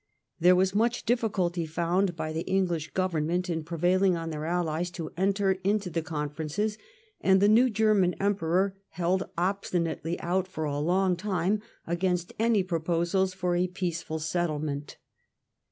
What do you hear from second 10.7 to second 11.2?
long